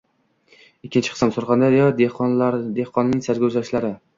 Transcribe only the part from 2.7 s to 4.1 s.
dehqonining sarguzashtlari